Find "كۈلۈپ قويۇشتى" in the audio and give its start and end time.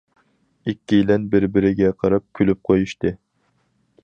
2.41-3.17